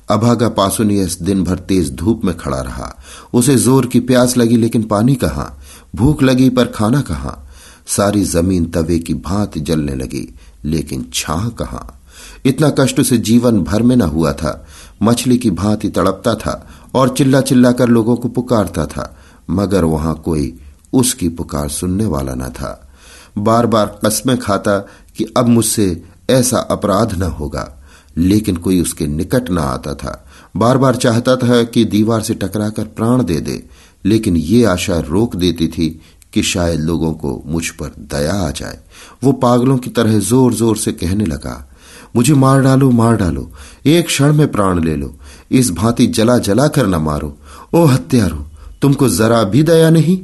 अभागा 0.10 0.50
पासुनियस 0.50 1.18
दिन 1.22 1.44
भर 1.44 1.60
तेज 1.60 1.92
धूप 1.96 2.26
में 2.26 2.36
खड़ा 2.38 2.60
रहा। 2.62 2.96
उसे 3.34 3.56
ज़ोर 3.56 3.86
की 3.86 4.00
प्यास 4.00 4.38
लगी, 4.38 4.58
लेकिन 4.58 4.84
पानी 4.84 5.16
कहाँ? 5.16 5.58
भूख 5.96 6.24
लगी 6.24 6.50
पर 6.50 6.66
खाना 6.66 7.02
कहाँ? 7.02 7.42
सारी 7.88 8.24
ज़मीन 8.24 8.66
तवे 8.66 9.00
की 9.00 9.14
भांति 9.14 9.60
जलने 9.60 9.96
लगी, 9.96 10.28
लेकिन 10.66 11.06
छाह 11.14 11.48
कहाँ? 11.50 12.02
इतना 12.46 12.70
कष्ट 12.70 13.02
से 13.02 13.18
जीवन 13.18 13.60
भर 13.64 13.82
में 13.82 13.96
न 13.96 14.02
हुआ 14.02 14.32
था। 14.34 14.66
मछली 15.04 15.38
की 15.38 15.52
भांति 15.52 15.90
तड़पता 15.90 16.36
था 16.36 16.68
और 16.96 17.10
चिल्ला 17.10 17.42
चिल्ला 17.42 17.72
कर 17.72 17.88
लोगों 17.88 18.16
को 18.16 18.28
पुकारता 18.28 18.86
था, 18.86 19.16
मगर 19.50 19.84
वहाँ 19.84 20.16
कोई 20.16 20.54
उसकी 20.94 21.30
पुकार 21.30 21.70
सुनने 21.70 22.06
वाला 22.06 22.34
न 22.34 22.50
था। 22.50 22.90
बार 23.38 23.66
बार 23.66 24.00
कस्में 24.06 24.38
खाता 24.38 24.78
कि 25.18 25.26
अब 25.38 25.48
मुझसे 25.48 26.04
ऐसा 26.30 26.58
अपराध 26.72 27.14
न 27.14 27.24
होगा। 27.32 27.72
लेकिन 28.18 28.56
कोई 28.56 28.82
उसके 28.82 29.08
निकट 29.08 29.50
न 29.52 29.58
आता 29.58 29.94
था। 29.94 30.26
बार 30.58 30.78
बार 30.78 30.96
चाहता 30.96 31.36
था 31.36 31.64
कि 31.64 31.84
दीवार 31.86 32.22
से 32.22 32.34
टकराकर 32.34 32.84
प्राण 32.90 33.24
दे 33.24 33.40
दे, 33.40 33.64
लेकिन 34.06 34.38
ये 34.38 34.64
आशा 34.66 35.00
रोक 35.00 35.36
देती 35.36 35.68
थी 35.68 35.90
कि 36.34 36.44
शायद 36.44 36.80
लोगों 36.80 37.12
को 37.14 37.42
मुझ 37.46 37.68
पर 37.70 37.92
दया 38.12 38.34
आ 38.34 38.50
जाए। 38.52 38.80
वो 39.24 39.32
पागलों 39.34 39.78
की 39.78 39.90
तरह 39.90 40.20
ज़ोर 40.20 40.54
ज़ोर 40.54 40.78
से 40.78 40.92
कहने 40.92 41.26
लगा, 41.26 41.70
मुझे 42.16 42.34
मार 42.34 42.62
डालो 42.62 42.90
मार 42.92 43.16
डालो, 43.18 43.50
एक 43.86 44.06
क्षण 44.06 44.34
में 44.34 44.52
प्राण 44.52 44.84
ले 44.84 44.96
लो, 44.96 45.14
इस 45.52 45.72
भांति 45.72 46.08
जला 46.08 46.38
जला 46.38 46.68
कर 46.68 46.88
न 46.88 46.96
मारो। 46.96 47.38
ओ 47.74 47.86
हत्यारो, 47.86 48.46
तुमको 48.82 49.10
जरा 49.10 49.44
भी 49.44 49.64
दया 49.64 49.90
नहीं? 49.90 50.20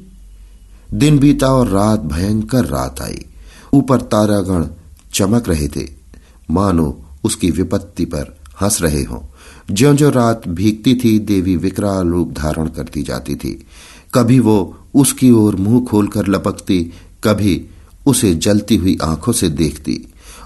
दिन 0.93 1.20
बीता 1.20 1.48
और 1.48 1.67
रात 1.67 2.00
भयंकर 2.05 2.65
रात 2.65 3.01
आई। 3.01 3.25
ऊपर 3.74 4.01
तारागण 4.01 4.65
चमक 5.13 5.50
रहे 5.50 5.68
थे। 5.68 5.89
मानो 6.51 7.06
उसकी 7.24 7.51
विपत्ति 7.51 8.06
पर 8.06 8.38
हंस 8.62 8.82
रहे 8.82 9.03
हों। 9.03 9.20
ज्यो 9.72 9.94
ज्यो 9.94 10.10
रात 10.10 10.48
भीगती 10.48 10.96
थी, 10.96 11.20
देवी 11.20 11.56
विकराल 11.56 12.08
रूप 12.08 12.32
धारण 12.32 12.68
करती 12.68 13.03
जाती 13.03 13.36
थी। 13.36 13.68
कभी 14.13 14.39
वो 14.39 14.77
उसकी 14.96 15.32
ओर 15.32 15.56
मुँह 15.56 15.86
खोलकर 15.86 16.27
लपकती, 16.27 16.94
कभी 17.24 17.65
उसे 18.06 18.36
जलती 18.36 18.75
हुई 18.75 18.98
आँखों 19.03 19.32
से 19.32 19.50
देखती। 19.50 20.06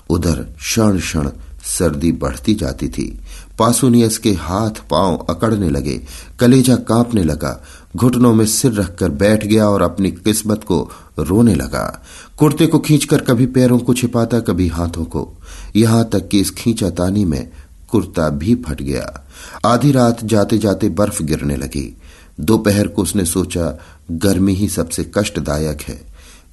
उधर 0.10 0.36
क्षण 0.36 1.00
क्षण 1.00 1.29
सर्दी 1.65 2.12
बढ़ती 2.12 2.53
जाती 2.53 2.88
थी। 2.88 3.19
पासुनियस 3.60 4.17
के 4.17 4.34
हाथ 4.34 4.72
पाँव 4.89 5.17
अकड़ने 5.17 5.69
लगे, 5.69 6.01
कलेजा 6.39 6.75
कांपने 6.75 7.24
लगा, 7.24 7.63
घुटनों 7.95 8.34
में 8.34 8.45
सिर 8.45 8.74
रखकर 8.74 9.10
बैठ 9.10 9.48
गया 9.48 9.69
और 9.69 9.81
अपनी 9.81 10.12
किस्मत 10.12 10.63
को 10.63 10.91
रोने 11.19 11.55
लगा। 11.55 12.05
कुर्ते 12.38 12.67
को 12.67 12.79
खींचकर 12.79 13.22
कभी 13.22 13.45
पैरों 13.45 13.79
को 13.79 13.93
छिपाता, 13.93 14.39
कभी 14.39 14.67
हाथों 14.67 15.05
को। 15.05 15.34
यहाँ 15.75 16.10
तक 16.10 16.27
कि 16.27 16.39
इस 16.39 16.51
खींचातानी 16.51 17.25
में 17.25 17.50
कुर्ता 17.91 18.29
भी 18.29 18.55
फट 18.55 18.81
गया। 18.81 19.27
आधी 19.65 19.91
रात 19.91 20.25
जाते 20.25 20.57
जाते 20.57 20.89
बर्फ़ 20.89 21.24
गिरने 21.24 21.55
लगी। 21.55 21.98
दोपहर 22.39 22.88
को 22.88 23.01
उसने 23.01 23.25
सोचा, 23.25 23.79
गर्मी 24.12 24.53
ही 24.53 24.67
सबसे 24.67 25.12
कष्टदायक 25.17 25.81
है। 25.81 26.01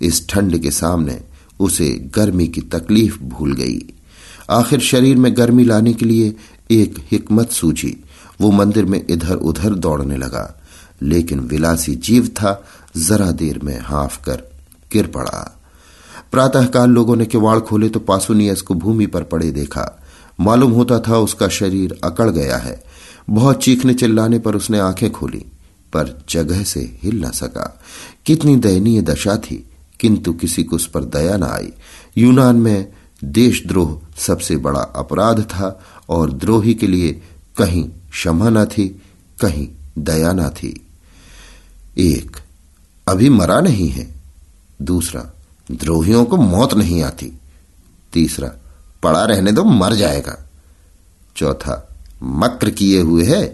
इस 0.02 0.28
ठंड 0.28 0.58
के 0.58 0.70
सामने 0.70 1.20
उसे 1.60 1.88
गर्मी 1.88 2.48
की 2.48 2.60
तकलीफ़ 2.60 3.22
भूल 3.22 3.54
गई। 3.54 3.78
आखिर 4.50 4.80
शरीर 4.80 5.16
में 5.16 5.36
गर्मी 5.36 5.64
लाने 5.64 5.92
के 5.92 6.06
लिए 6.06 6.36
एक 6.70 6.94
हिकमत 7.10 7.50
सूझी। 7.50 8.04
वो 8.40 8.50
मंदिर 8.50 8.84
में 8.84 9.04
इधर 9.10 9.34
उधर 9.34 9.74
दौड़ने 9.74 10.16
लगा। 10.16 10.62
लेकिन 11.02 11.40
विलासी 11.40 11.94
जीव 11.94 12.26
था, 12.28 12.64
जरा 12.96 13.30
देर 13.30 13.58
में 13.58 13.80
हाफ़ 13.82 14.24
कर 14.24 14.42
गिर 14.92 15.06
पड़ा। 15.06 15.60
प्रातःकाल 16.32 16.90
लोगों 16.90 17.16
ने 17.16 17.26
किवाड़ 17.26 17.58
खोले 17.58 17.88
तो 17.88 18.00
पासुनियस 18.00 18.60
को 18.60 18.74
भूमि 18.74 19.06
पर 19.06 19.22
पड़े 19.22 19.50
देखा। 19.50 20.02
मालूम 20.40 20.72
होता 20.72 20.98
था 20.98 21.18
उसका 21.18 21.48
शरीर 21.48 22.00
अकड़ 22.04 22.30
गया 22.30 22.56
है। 22.56 22.84
बहुत 23.30 23.62
चीखने 23.62 23.94
चिल्लाने 23.94 24.38
पर 24.38 24.56
उसने 24.56 24.78
आँखें 24.78 25.12
खोली, 25.12 25.44
पर 25.92 26.24
जगह 26.30 26.62
से 26.62 26.98
हिल 27.02 27.24
न 27.24 27.30
सका। 27.30 27.80
कितनी 28.26 28.56
दयनीय 28.56 29.02
दशा 29.02 29.36
थी, 29.36 29.70
किंतु 30.00 30.32
किसी 30.32 30.64
को 30.64 30.76
उस 30.76 30.86
पर 30.86 31.04
दया 31.04 31.36
न 31.36 31.42
आई। 31.42 31.72
यूनान 32.18 32.56
में 32.56 32.92
देशद्रोह 33.24 34.20
सबसे 34.20 34.56
बड़ा 34.56 34.80
अपराध 34.80 35.42
था 35.42 35.84
और 36.08 36.32
द्रोही 36.32 36.74
के 36.74 36.86
लिए 36.86 37.22
कहीं 37.58 37.88
क्षमा 37.88 38.50
न 38.50 38.64
थी, 38.64 39.02
कहीं 39.40 39.68
दया 39.98 40.32
न 40.32 40.48
थी। 40.48 40.86
एक, 41.98 42.36
अभी 43.08 43.28
मरा 43.28 43.60
नहीं 43.60 43.88
है। 43.88 44.14
दूसरा, 44.82 45.32
द्रोहियों 45.72 46.24
को 46.24 46.36
मौत 46.36 46.74
नहीं 46.74 47.02
आती। 47.02 47.32
तीसरा, 48.12 48.52
पड़ा 49.02 49.24
रहने 49.24 49.52
दो, 49.52 49.64
मर 49.64 49.94
जाएगा। 49.94 50.50
चौथा, 51.36 51.88
मक्र 52.22 52.70
किए 52.70 53.00
हुए 53.00 53.24
है। 53.24 53.46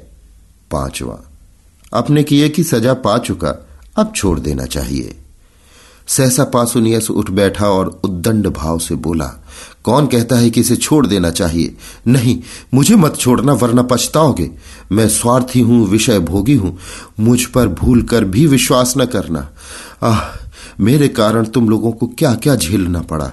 पांचवा, 0.71 1.21
अपने 1.93 2.23
किए 2.23 2.49
की 2.49 2.65
सजा 2.65 2.95
पा 2.95 3.19
चुका, 3.19 3.67
अब 3.97 4.13
छोड़ 4.17 4.41
देना 4.41 4.65
चाहिए। 4.65 5.19
सहसा 6.07 6.45
पासुनियस 6.45 7.11
उठ 7.11 7.31
बैठा 7.31 7.67
और 7.67 8.01
उद्दंड 8.05 8.47
भाव 8.47 8.79
से 8.79 8.95
बोला 8.95 9.35
कौन 9.85 10.07
कहता 10.07 10.37
है 10.37 10.51
कि 10.51 10.61
इसे 10.61 10.77
छोड़ 10.77 11.07
देना 11.07 11.31
चाहिए? 11.31 11.77
नहीं, 12.07 12.41
मुझे 12.75 12.97
मत 12.97 13.17
छोड़ना, 13.17 13.53
वरना 13.53 13.83
पछताओगे। 13.83 14.51
मैं 14.93 15.09
स्वार्थी 15.09 15.61
हूँ 15.61 15.87
विषय 15.89 16.19
भोगी 16.19 16.55
हूँ। 16.55 16.79
मुझ 17.21 17.45
पर 17.45 17.69
भूल 17.69 18.03
कर 18.03 18.25
भी 18.25 18.47
विश्वास 18.47 18.95
न 18.99 19.05
करना। 19.07 19.49
आह, 20.03 20.21
मेरे 20.81 21.09
कारण 21.09 21.45
तुम 21.45 21.69
लोगों 21.69 21.93
को 21.93 22.07
क्या 22.07 22.35
क्या 22.35 22.57
झेलना 22.57 23.01
पड़ा। 23.01 23.33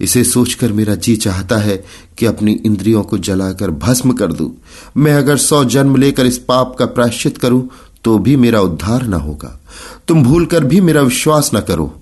इसे 0.00 0.24
सोचकर 0.24 0.72
मेरा 0.72 0.94
जी 0.94 1.16
चाहता 1.16 1.56
है 1.56 1.84
कि 2.18 2.26
अपनी 2.26 2.52
इंद्रियों 2.52 3.02
को 3.02 3.18
जलाकर 3.18 3.70
भस्म 3.70 4.12
कर 4.12 4.32
दूँ। 4.32 4.50
मैं 4.96 5.14
अगर 5.14 5.36
सौ 5.36 5.64
जन्म 5.64 5.96
लेकर 5.96 6.26
इस 6.26 6.38
पाप 6.38 6.76
का 6.78 6.86
प्रायश्चित 6.86 7.38
करूँ 7.38 7.68
तो 8.04 8.18
भी 8.18 8.36
मेरा 8.36 8.60
उद्धार 8.60 9.06
न 9.06 9.14
होगा। 9.14 9.60
तुम 10.08 10.22
भूल 10.22 10.46
कर 10.46 10.64
भी 10.64 10.80
मेरा 10.80 11.02
विश्वास 11.02 11.50
न 11.54 11.60
करो। 11.60 12.00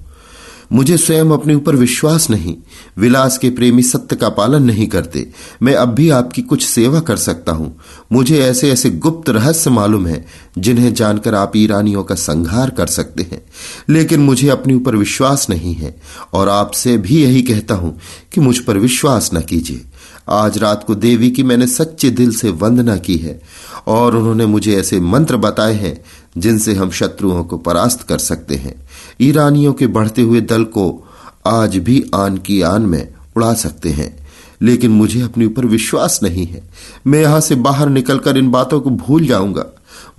मुझे 0.72 0.96
स्वयं 0.96 1.30
अपने 1.30 1.54
ऊपर 1.54 1.76
विश्वास 1.76 2.30
नहीं, 2.30 2.56
विलास 2.98 3.38
के 3.38 3.50
प्रेमी 3.50 3.82
सत्य 3.82 4.16
का 4.16 4.28
पालन 4.28 4.62
नहीं 4.62 4.86
करते। 4.86 5.30
मैं 5.62 5.74
अब 5.74 5.88
भी 5.88 6.10
आपकी 6.10 6.42
कुछ 6.42 6.66
सेवा 6.66 7.00
कर 7.00 7.16
सकता 7.16 7.52
हूँ। 7.52 7.76
मुझे 8.12 8.38
ऐसे 8.38 8.70
ऐसे 8.70 8.90
गुप्त 8.90 9.30
रहस्य 9.30 9.70
मालूम 9.70 10.06
है, 10.06 10.26
जिन्हें 10.58 10.94
जानकर 10.94 11.34
आप 11.34 11.52
ईरानियों 11.56 12.04
का 12.04 12.14
संहार 12.14 12.70
कर 12.70 12.86
सकते 12.86 13.22
हैं। 13.22 13.42
लेकिन 13.88 14.20
मुझे 14.20 14.48
अपने 14.48 14.74
ऊपर 14.74 14.96
विश्वास 14.96 15.50
नहीं 15.50 15.74
है, 15.74 16.02
और 16.32 16.48
आपसे 16.48 16.98
भी 16.98 17.22
यही 17.22 17.42
कहता 17.42 17.74
हूँ 17.74 17.98
कि 18.32 18.40
मुझ 18.40 18.58
पर 18.58 18.78
विश्वास 18.78 19.30
न 19.34 19.40
कीजिए। 19.40 19.84
आज 20.30 20.58
रात 20.58 20.84
को 20.84 20.94
देवी 20.94 21.30
की 21.30 21.42
मैंने 21.42 21.66
सच्चे 21.66 22.10
दिल 22.10 22.30
से 22.30 22.50
वंदना 22.50 22.96
की 22.96 23.16
है, 23.16 23.40
और 23.86 24.16
उन्होंने 24.16 24.46
मुझे 24.46 24.76
ऐसे 24.76 25.00
मंत्र 25.00 25.36
बताए 25.36 25.74
हैं 25.74 26.04
जिनसे 26.38 26.74
हम 26.74 26.90
शत्रुओं 26.90 27.44
को 27.44 27.58
परास्त 27.58 28.02
कर 28.02 28.18
सकते 28.18 28.54
हैं। 28.54 28.88
ईरानियों 29.20 29.72
के 29.72 29.86
बढ़ते 29.86 30.22
हुए 30.22 30.40
दल 30.40 30.64
को 30.64 31.08
आज 31.46 31.76
भी 31.76 32.10
आन 32.14 32.38
की 32.38 32.62
आन 32.62 32.82
में 32.82 33.14
उड़ा 33.36 33.54
सकते 33.54 33.90
हैं। 33.90 34.28
लेकिन 34.62 34.90
मुझे 34.90 35.22
अपने 35.22 35.46
ऊपर 35.46 35.66
विश्वास 35.66 36.20
नहीं 36.22 36.46
है। 36.46 36.62
मैं 37.06 37.20
यहाँ 37.20 37.40
से 37.40 37.54
बाहर 37.54 37.88
निकलकर 37.88 38.36
इन 38.36 38.50
बातों 38.50 38.80
को 38.80 38.90
भूल 38.90 39.26
जाऊँगा। 39.26 39.66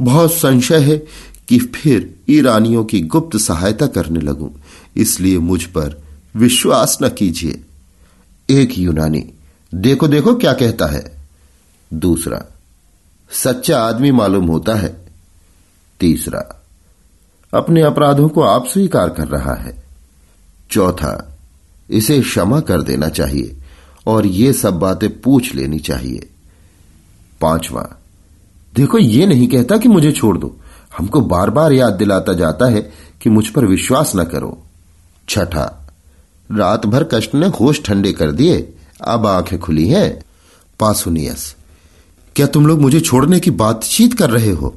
बहुत 0.02 0.34
संशय 0.34 0.80
है 0.80 0.98
कि 1.48 1.60
फिर 1.60 2.16
ईरानियों 2.30 2.86
की 2.86 3.02
गुप्त 3.02 3.38
सहायता 3.38 3.88
करने 3.88 4.20
लगूं। 4.20 4.50
इसलिए 4.96 5.38
मुझ 5.38 5.64
पर 5.64 6.04
विश्वास 6.36 6.98
न 7.04 7.10
कीजिए। 7.10 7.64
एक 8.50 8.78
यूनानी, 8.78 9.30
देखो 9.76 10.08
देखो 10.08 10.36
क्या 10.36 10.54
कहता 10.54 10.86
है। 10.86 11.18
दूसरा, 11.94 12.46
सच्चा 13.32 13.82
आदमी 13.82 14.12
मालूम 14.12 14.46
होता 14.46 14.76
है 14.76 15.09
तीसरा, 16.00 16.64
अपने 17.54 17.82
अपराधों 17.82 18.28
को 18.30 18.42
आप 18.42 18.68
स्वीकार 18.68 19.10
कर 19.10 19.28
रहा 19.28 19.54
है। 19.54 19.84
चौथा, 20.72 21.38
इसे 21.90 22.20
क्षमा 22.22 22.60
कर 22.60 22.82
देना 22.82 23.10
चाहिए 23.10 23.58
और 24.08 24.26
ये 24.26 24.54
सब 24.54 24.74
बातें 24.74 25.22
पूछ 25.22 25.54
लेनी 25.56 25.80
चाहिए। 25.80 26.30
पांचवा, 27.42 27.90
देखो 28.76 28.98
ये 28.98 29.26
नहीं 29.28 29.48
कहता 29.48 29.78
कि 29.78 29.90
मुझे 29.90 30.12
छोड़ 30.12 30.38
दो। 30.38 30.56
हमको 30.98 31.22
बार 31.22 31.50
बार 31.50 31.72
याद 31.72 31.94
दिलाता 31.94 32.34
जाता 32.34 32.70
है 32.70 32.82
कि 33.22 33.30
मुझ 33.30 33.48
पर 33.48 33.66
विश्वास 33.66 34.12
न 34.16 34.24
करो। 34.24 34.58
छठा, 35.30 35.66
रात 36.50 36.86
भर 36.86 37.04
कष्ट 37.04 37.36
ने 37.36 37.48
होश 37.48 37.82
ठंडे 37.84 38.12
कर 38.14 38.32
दिए, 38.32 38.74
अब 39.04 39.26
आँखें 39.28 39.60
खुली 39.60 39.88
हैं। 39.88 40.20
पासुनियस, 40.80 41.56
क्या 42.36 42.48
तुम 42.48 42.68
लोग 42.68 42.82
मुझे 42.82 43.00
छोड़ने 43.00 43.40
की 43.40 43.52
बातचीत 43.52 44.14
कर 44.14 44.30
रहे 44.30 44.52
हो? 44.52 44.76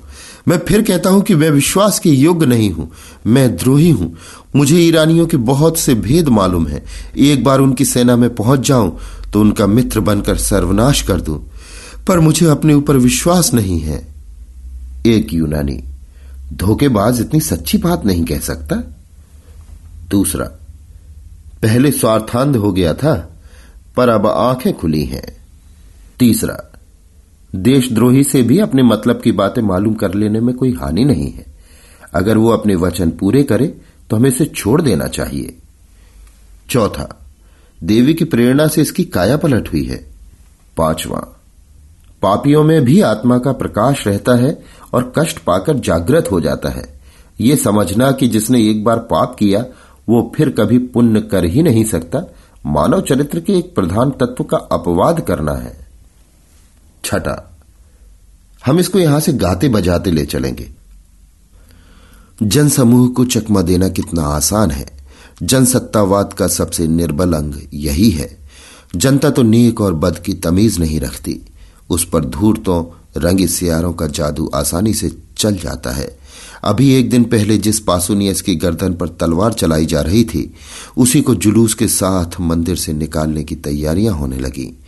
मैं 0.49 0.59
फिर 0.59 0.83
कहता 0.83 1.11
हूँ 1.11 1.23
कि 1.23 1.35
मैं 1.35 1.51
विश्वास 1.51 1.99
के 1.99 2.11
योग्य 2.11 2.47
नहीं 2.47 2.71
हूँ, 2.71 2.91
मैं 3.27 3.57
द्रोही 3.57 3.91
हूँ। 3.91 4.17
मुझे 4.57 4.79
ईरानियों 4.79 5.27
के 5.27 5.37
बहुत 5.37 5.79
से 5.79 5.95
भेद 5.95 6.29
मालूम 6.29 6.67
है। 6.67 6.85
एक 7.17 7.45
बार 7.45 7.61
उनकी 7.61 7.85
सेना 7.85 8.17
में 8.17 8.35
पहुँच 8.35 8.61
जाऊँ 8.61 8.99
तो 9.33 9.41
उनका 9.41 9.67
मित्र 9.67 10.01
बनकर 10.01 10.37
सर्वनाश 10.37 11.03
कर 11.03 11.21
दूँ। 11.21 11.39
पर 12.07 12.21
मुझे 12.21 12.47
अपने 12.47 12.75
ऊपर 12.75 12.97
विश्वास 12.97 13.53
नहीं 13.55 13.81
है। 13.81 14.07
एक 15.07 15.33
यूनानी, 15.33 15.83
धोखेबाज 16.53 17.21
इतनी 17.21 17.41
सच्ची 17.41 17.79
बात 17.79 18.05
नहीं 18.07 18.25
कह 18.25 18.39
सकता। 18.39 18.77
दूसरा, 20.11 20.45
पहले 21.63 21.91
स्वार्थांध 21.93 22.57
हो 22.57 22.73
गया 22.73 22.95
था, 22.95 23.15
पर 23.97 24.09
अब 24.09 24.27
आँखें 24.27 24.73
खुली 24.73 25.05
हैं। 25.05 25.37
तीसरा 26.19 26.72
देशद्रोही 27.55 28.25
से 28.25 28.43
भी 28.43 28.59
अपने 28.59 28.83
मतलब 28.83 29.21
की 29.21 29.33
बातें 29.33 29.63
मालूम 29.63 29.95
कर 29.95 30.15
लेने 30.15 30.41
में 30.41 30.55
कोई 30.55 30.73
हानि 30.73 31.05
नहीं 31.05 31.31
है। 31.33 31.47
अगर 32.15 32.39
वो 32.39 32.51
अपने 32.51 32.75
वचन 32.75 33.11
पूरे 33.11 33.43
करे 33.43 33.67
तो 34.11 34.17
हमें 34.17 34.29
इसे 34.31 34.45
छोड़ 34.45 34.81
देना 34.83 35.07
चाहिए। 35.07 35.57
चौथा, 36.71 37.09
देवी 37.83 38.15
की 38.15 38.25
प्रेरणा 38.25 38.67
से 38.67 38.83
इसकी 38.83 39.05
काया 39.05 39.37
पलट 39.37 39.73
हुई 39.73 39.85
है। 39.85 39.97
पांचवा, 40.77 41.19
पापियों 42.23 42.63
में 42.65 42.85
भी 42.85 43.01
आत्मा 43.01 43.39
का 43.39 43.53
प्रकाश 43.53 44.07
रहता 44.07 44.35
है 44.35 44.63
और 44.95 45.13
कष्ट 45.19 45.39
पाकर 45.39 45.79
जागृत 45.79 46.31
हो 46.33 46.41
जाता 46.41 46.69
है। 46.69 46.85
ये 47.41 47.57
समझना 47.57 48.11
कि 48.13 48.29
जिसने 48.29 48.63
एक 48.71 48.85
बार 48.85 48.99
पाप 49.11 49.37
किया, 49.39 49.65
वो 50.09 50.33
फिर 50.37 50.51
कभी 50.51 50.79
पुण्य 50.79 51.21
कर 51.21 51.45
ही 51.45 51.63
नहीं 51.63 51.85
सकता। 51.85 52.25
मानव 52.67 53.01
चरित्र 53.01 53.41
के 53.41 53.53
एक 53.53 53.75
प्रधान 53.75 54.11
तत्व 54.11 54.45
का 54.45 54.57
अपवाद 54.57 55.21
करना 55.21 55.53
है। 55.53 55.92
छठा 57.13 57.59
हम 58.67 58.81
इसको 58.81 58.99
यहाँ 58.99 59.21
से 59.21 59.33
गाते 59.33 59.69
बजाते 59.69 60.11
ले 60.11 60.25
चलेंगे। 60.25 60.71
जनसमूह 62.43 63.09
को 63.09 63.25
चकमा 63.25 63.63
देना 63.63 63.89
कितना 63.89 64.23
आसान 64.23 64.71
है। 64.71 64.87
जनसत्तावाद 65.43 66.33
का 66.33 66.47
सबसे 66.47 66.87
निर्बल 66.87 67.33
अंग 67.33 67.55
यही 67.75 68.11
है। 68.11 68.39
जनता 68.97 69.31
तो 69.31 69.43
नेक 69.43 69.81
और 69.81 69.95
बद 69.95 70.19
की 70.19 70.35
तमीज 70.35 70.79
नहीं 70.79 71.01
रखती। 71.01 71.41
उस 71.91 72.09
पर 72.09 72.25
धूर्तों 72.25 72.85
रंगी 73.21 73.49
सियारों 73.49 73.93
का 73.93 74.07
जादू 74.07 74.51
आसानी 74.55 74.95
से 74.95 75.11
चल 75.37 75.57
जाता 75.57 75.91
है। 75.91 76.19
अभी 76.65 76.95
एक 76.95 77.11
दिन 77.11 77.25
पहले 77.25 77.59
जिस 77.59 77.81
पासुनियस 77.81 78.41
की 78.41 78.55
गर्दन 78.55 78.95
पर 78.95 79.09
तलवार 79.09 79.53
चलाई 79.53 79.87
जा 79.87 80.01
रही 80.01 80.25
थी, 80.25 80.55
उसी 80.97 81.23
को 81.23 81.35
जुलूस 81.35 81.75
के 81.75 81.89
साथ 81.89 82.41
मंदिर 82.41 82.77
से 82.77 82.93
निकालने 82.93 83.45
की 83.45 83.57
तैयारियाँ 83.57 84.15
होने 84.15 84.39
लगी। 84.39 84.79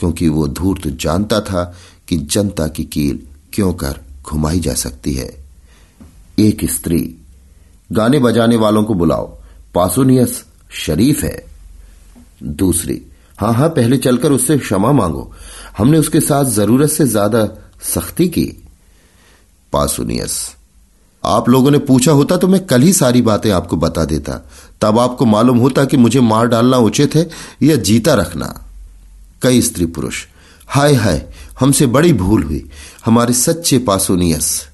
क्योंकि 0.00 0.28
वो 0.28 0.46
धूर्त 0.48 0.86
जानता 0.96 1.40
था 1.40 1.64
कि 2.08 2.16
जनता 2.16 2.66
की 2.68 2.84
कील 2.86 3.20
क्यों 3.52 3.72
कर 3.72 4.00
घुमाई 4.22 4.60
जा 4.60 4.74
सकती 4.74 5.12
है। 5.14 5.28
एक 6.38 6.64
स्त्री, 6.70 7.02
गाने 7.90 8.18
बजाने 8.18 8.56
वालों 8.56 8.82
को 8.84 8.94
बुलाओ। 8.94 9.26
पासुनियस 9.74 10.44
शरीफ 10.76 11.22
है। 11.24 11.38
दूसरी, 12.42 13.00
हाँ 13.38 13.52
हाँ, 13.54 13.68
पहले 13.68 13.96
चलकर 13.96 14.32
उससे 14.32 14.56
क्षमा 14.58 14.92
मांगो। 14.92 15.30
हमने 15.78 15.98
उसके 15.98 16.20
साथ 16.20 16.44
ज़रूरत 16.50 16.90
से 16.90 17.06
ज़्यादा 17.06 17.44
सख्ती 17.84 18.28
की। 18.28 18.46
पासुनियस, 19.72 20.38
आप 21.24 21.48
लोगों 21.48 21.70
ने 21.70 21.78
पूछा 21.80 22.12
होता 22.12 22.36
तो 22.36 22.48
मैं 22.48 22.64
कल 22.66 22.82
ही 22.82 22.92
सारी 22.92 23.22
बातें 23.22 23.50
आपको 23.50 23.76
बता 23.76 24.04
देता। 24.04 24.40
तब 24.80 24.98
आपको 24.98 25.26
मालूम 25.26 25.58
होता 25.58 25.84
कि 25.84 25.96
मुझे 25.96 26.20
मार 26.22 26.46
डालना 26.46 26.76
उचित 26.78 27.14
है 27.14 27.28
या 27.62 27.76
जीता 27.78 28.14
रखना। 28.14 28.54
कई 29.42 29.60
स्त्री 29.62 29.86
पुरुष। 29.86 30.24
हाय 30.68 30.94
हाय, 30.94 31.26
हमसे 31.60 31.86
बड़ी 31.86 32.12
भूल 32.12 32.42
हुई, 32.42 32.64
हमारे 33.04 33.34
सच्चे 33.34 33.78
पासोनियस। 33.78 34.68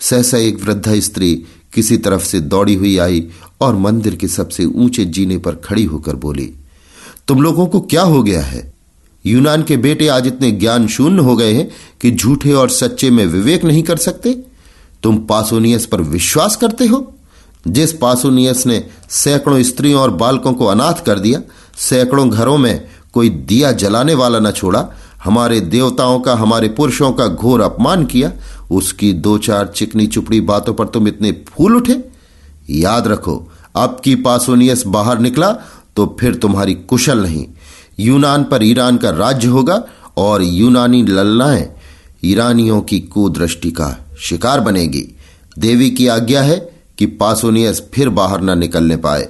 सहसा 0.00 0.38
एक 0.38 0.64
वृद्धा 0.64 0.98
स्त्री 1.00 1.34
किसी 1.74 1.96
तरफ़ 1.96 2.24
से 2.24 2.40
दौड़ी 2.40 2.74
हुई 2.74 2.96
आई 2.98 3.26
और 3.60 3.76
मंदिर 3.76 4.16
के 4.16 4.28
सबसे 4.28 4.64
ऊँचे 4.64 5.04
जीने 5.04 5.38
पर 5.38 5.54
खड़ी 5.54 5.84
होकर 5.84 6.16
बोली, 6.16 6.52
तुम 7.28 7.42
लोगों 7.42 7.66
को 7.66 7.80
क्या 7.80 8.02
हो 8.02 8.22
गया 8.22 8.42
है? 8.42 8.72
यूनान 9.26 9.62
के 9.62 9.76
बेटे 9.76 10.08
आज 10.08 10.26
इतने 10.26 10.50
ज्ञान 10.50 10.86
शून्य 10.88 11.22
हो 11.22 11.36
गए 11.36 11.52
हैं 11.52 11.70
कि 12.00 12.10
झूठे 12.10 12.52
और 12.52 12.70
सच्चे 12.70 13.10
में 13.10 13.26
विवेक 13.26 13.64
नहीं 13.64 13.82
कर 13.82 13.96
सकते। 13.96 14.32
तुम 15.02 15.16
पासोनियस 15.18 15.86
पर 15.86 16.00
विश्वास 16.00 16.56
करते 16.56 16.86
हो? 16.86 17.14
जिस 17.68 17.92
पासोनियस 17.92 18.66
ने 18.66 18.84
सैकड़ों 19.10 19.62
स्त्रियों 19.62 20.00
और 20.02 20.10
बालकों 20.10 20.52
को 20.52 20.66
अनाथ 20.66 21.04
कर 21.06 21.18
दिया, 21.18 21.40
सैकड़ों 21.78 22.30
घरों 22.30 22.58
में 22.58 22.88
कोई 23.18 23.28
दिया 23.28 23.72
जलाने 23.72 24.14
वाला 24.14 24.38
न 24.40 24.50
छोड़ा। 24.50 24.86
हमारे 25.24 25.60
देवताओं 25.60 26.20
का, 26.20 26.34
हमारे 26.34 26.68
पुरुषों 26.68 27.12
का 27.12 27.26
घोर 27.26 27.60
अपमान 27.60 28.04
किया। 28.06 28.32
उसकी 28.70 29.12
दो 29.12 29.38
चार 29.38 29.66
चिकनी 29.66 30.06
चुपड़ी 30.06 30.40
बातों 30.40 30.74
पर 30.74 30.86
तुम 30.86 31.08
इतने 31.08 31.32
फूल 31.48 31.76
उठे। 31.76 31.96
याद 32.70 33.08
रखो, 33.08 33.50
अब 33.76 34.00
की 34.04 34.14
पासोनियस 34.14 34.84
बाहर 34.86 35.18
निकला 35.18 35.52
तो 35.96 36.16
फिर 36.20 36.34
तुम्हारी 36.34 36.74
कुशल 36.74 37.22
नहीं। 37.22 37.46
यूनान 38.00 38.44
पर 38.44 38.62
ईरान 38.62 38.96
का 38.96 39.10
राज्य 39.10 39.48
होगा 39.48 39.82
और 40.16 40.42
यूनानी 40.42 41.02
ललनाएँ 41.02 41.66
ईरानियों 42.24 42.80
की 42.80 43.00
कुदृष्टि 43.00 43.70
का 43.70 43.88
शिकार 44.20 44.60
बनेगी। 44.60 45.02
देवी 45.58 45.90
की 45.90 46.06
आज्ञा 46.06 46.42
है 46.42 46.58
कि 46.98 47.06
पासोनियस 47.06 47.82
फिर 47.94 48.08
बाहर 48.08 48.40
न 48.40 48.58
निकलने 48.58 48.96
पाए। 48.96 49.28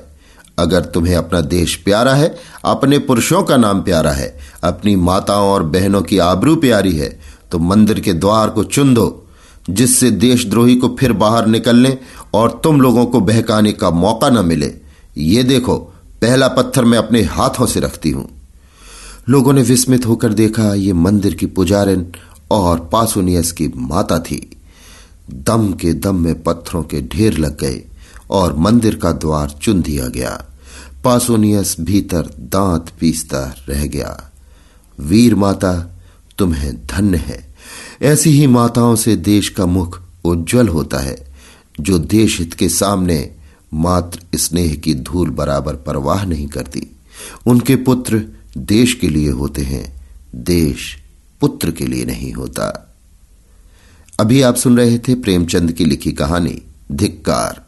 अगर 0.58 0.84
तुम्हें 0.84 1.14
अपना 1.16 1.40
देश 1.40 1.74
प्यारा 1.76 2.14
है, 2.14 2.34
अपने 2.64 2.98
पुरुषों 3.00 3.42
का 3.42 3.56
नाम 3.56 3.82
प्यारा 3.82 4.10
है, 4.10 4.36
अपनी 4.64 4.96
माताओं 4.98 5.50
और 5.50 5.62
बहनों 5.64 6.02
की 6.02 6.18
आबरू 6.20 6.56
प्यारी 6.56 6.92
है 6.92 7.18
तो 7.50 7.58
मंदिर 7.58 8.00
के 8.00 8.12
द्वार 8.12 8.50
को 8.50 8.64
चुन 8.64 8.94
दो, 8.94 9.24
जिससे 9.70 10.10
देशद्रोही 10.10 10.74
को 10.76 10.88
फिर 11.00 11.12
बाहर 11.14 11.46
निकलने 11.46 11.96
और 12.34 12.60
तुम 12.64 12.80
लोगों 12.80 13.04
को 13.06 13.20
बहकाने 13.20 13.72
का 13.72 13.90
मौका 13.90 14.28
न 14.30 14.44
मिले। 14.46 14.72
ये 15.16 15.42
देखो, 15.42 15.76
पहला 16.22 16.48
पत्थर 16.48 16.84
मैं 16.84 16.98
अपने 16.98 17.22
हाथों 17.22 17.66
से 17.66 17.80
रखती 17.80 18.10
हूँ। 18.10 18.28
लोगों 19.28 19.52
ने 19.52 19.62
विस्मित 19.62 20.06
होकर 20.06 20.32
देखा, 20.32 20.72
ये 20.74 20.92
मंदिर 20.92 21.34
की 21.34 21.46
पुजारिन 21.46 22.06
और 22.50 22.88
पासोनियस 22.92 23.52
की 23.52 23.68
माता 23.76 24.18
थी। 24.18 24.40
दम 25.30 25.72
के 25.72 25.92
दम 25.94 26.16
में 26.16 26.42
पत्थरों 26.42 26.82
के 26.82 27.00
ढेर 27.08 27.38
लग 27.38 27.58
गए। 27.60 27.82
और 28.30 28.56
मंदिर 28.56 28.94
का 28.94 29.12
द्वार 29.12 29.58
चुन 29.62 29.82
दिया 29.82 30.06
गया। 30.06 30.44
पासोनियस 31.04 31.76
भीतर 31.80 32.22
दांत 32.38 32.92
पीसता 33.00 33.54
रह 33.68 33.86
गया। 33.86 34.32
वीर 35.00 35.34
माता, 35.34 36.00
तुम्हें 36.38 36.86
धन्य 36.86 37.18
है। 37.18 37.54
ऐसी 38.02 38.30
ही 38.30 38.46
माताओं 38.46 38.96
से 38.96 39.16
देश 39.16 39.48
का 39.48 39.66
मुख 39.66 40.02
उज्जवल 40.24 40.68
होता 40.68 40.98
है, 40.98 41.34
जो 41.80 41.98
देश 41.98 42.38
हित 42.38 42.54
के 42.54 42.68
सामने 42.68 43.36
मात्र 43.74 44.38
स्नेह 44.38 44.74
की 44.74 44.94
धूल 44.94 45.30
बराबर 45.30 45.74
परवाह 45.74 46.24
नहीं 46.24 46.48
करती। 46.48 46.96
उनके 47.46 47.76
पुत्र 47.76 48.26
देश 48.58 48.94
के 48.94 49.08
लिए 49.08 49.30
होते 49.30 49.62
हैं, 49.62 50.06
देश 50.34 50.96
पुत्र 51.40 51.70
के 51.70 51.86
लिए 51.86 52.04
नहीं 52.04 52.32
होता। 52.32 52.96
अभी 54.20 54.42
आप 54.42 54.54
सुन 54.54 54.76
रहे 54.76 54.98
थे 54.98 55.14
प्रेमचंद 55.14 55.72
की 55.72 55.84
लिखी 55.84 56.12
कहानी, 56.12 56.62
धिक्कार। 56.92 57.67